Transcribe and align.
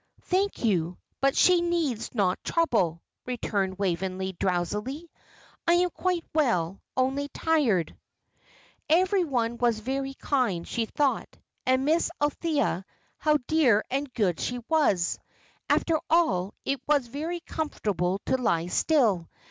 "Thank 0.23 0.65
you. 0.65 0.97
But 1.19 1.35
she 1.37 1.61
need 1.61 2.09
not 2.15 2.43
trouble," 2.43 3.03
returned 3.27 3.77
Waveney, 3.77 4.31
drowsily. 4.33 5.11
"I 5.67 5.73
am 5.75 5.91
quite 5.91 6.25
well, 6.33 6.81
only 6.97 7.27
tired." 7.27 7.95
Every 8.89 9.23
one 9.23 9.59
was 9.59 9.77
very 9.77 10.15
kind, 10.15 10.67
she 10.67 10.87
thought. 10.87 11.37
And 11.67 11.85
Miss 11.85 12.09
Althea, 12.19 12.83
how 13.19 13.37
dear 13.45 13.83
and 13.91 14.11
good 14.15 14.39
she 14.39 14.61
was! 14.67 15.19
After 15.69 15.99
all, 16.09 16.55
it 16.65 16.81
was 16.87 17.05
very 17.05 17.41
comfortable 17.41 18.19
to 18.25 18.37
lie 18.37 18.65
still. 18.65 19.29